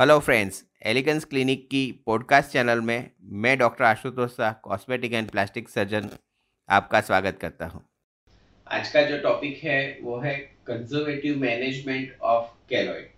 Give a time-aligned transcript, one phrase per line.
[0.00, 5.68] Hello friends elegance clinic की podcast channel में मैं doctor Ashutosh Shah cosmetic and plastic
[5.68, 6.08] surgeon
[6.68, 7.82] आपका स्वागत करता हूँ।
[8.68, 10.34] आज का जो टॉपिक है, वो है
[10.66, 13.10] कंजर्वेटिव मैनेजमेंट ऑफ़ कैलोइड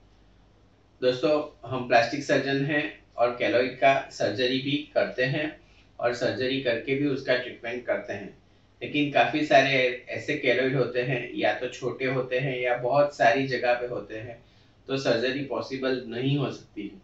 [1.02, 2.82] दोस्तों, हम प्लास्टिक सर्जन हैं
[3.16, 5.60] और कैलोइड का सर्जरी भी करते हैं
[6.00, 8.38] और सर्जरी करके भी उसका ट्रीटमेंट करते हैं।
[8.82, 13.46] लेकिन काफ़ी सारे ऐसे कैलोइड होते हैं, या तो छोटे होते हैं या बहुत सारी
[13.46, 14.44] जगह पे होते हैं
[14.90, 17.00] तो सर्जरी पॉसिबल नहीं हो सकती है।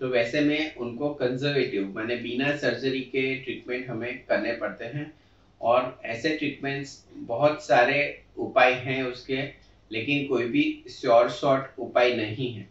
[0.00, 5.14] तो वैसे में उनको कंजर्वेटिव माने बिना सर्जरी के ट्रीटमेंट हमें करने पड़ते हैं।
[5.60, 9.42] और ऐसे ट्रीटमेंट्स बहुत सारे उपाय हैं उसके,
[9.92, 12.68] लेकिन कोई भी श्योर शॉर्ट उपाय नहीं है।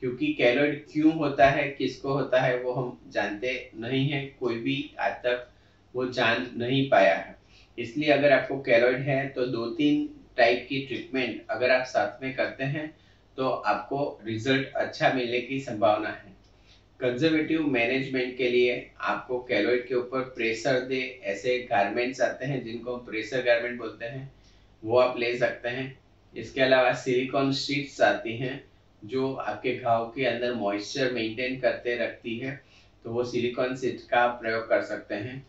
[0.00, 4.94] क्योंकि कैलोइड क्यों होता है, किसको होता है, वो हम जानते नहीं हैं। कोई भी
[4.98, 5.48] आज तक
[5.94, 7.36] वो जान नहीं पाया है।
[7.78, 12.34] इसलिए अगर आपको कैलोइड है तो दो तीन टाइप की ट्रीटमेंट अगर आप साथ में
[12.34, 12.94] करते हैं
[13.36, 16.32] तो आपको रिज़ल्ट अच्छा मिलने की संभावना है।
[17.00, 22.96] कंजर्वेटिव मैनेजमेंट के लिए आपको कैलोइड के ऊपर प्रेशर दे, ऐसे गारमेंट्स आते हैं जिनको
[22.98, 24.32] प्रेशर गारमेंट बोलते हैं,
[24.82, 25.98] वो आप ले सकते हैं।
[26.34, 28.62] इसके अलावा सिलिकॉन शीट्स आती हैं,
[29.02, 32.60] जो आपके घाव के अंदर मॉइस्चर मेंटेन करते रखती है
[33.04, 35.44] तो वो सिलिकॉन सीट का प्रयोग कर सकते हैं।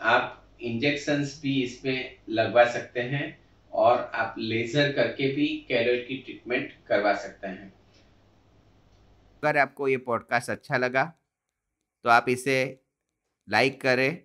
[0.00, 3.38] आप इंजेक्शंस भी इसमें लगवा सकते हैं।
[3.72, 7.72] और आप लेज़र करके भी कैलोइड की ट्रीटमेंट करवा सकते हैं।
[9.42, 11.04] अगर आपको ये पॉडकास्ट अच्छा लगा
[12.04, 12.56] तो आप इसे
[13.48, 14.18] लाइक करें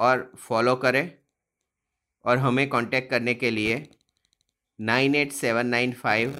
[0.00, 1.10] और फॉलो करें
[2.24, 3.86] और हमें कांटेक्ट करने के लिए
[4.78, 6.38] nine eight seven nine five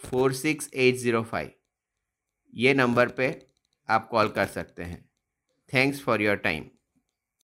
[0.00, 1.50] four six eight zero five
[2.54, 3.28] ये नंबर पे
[3.88, 5.04] आप कॉल कर सकते हैं।
[5.72, 6.64] Thanks for your time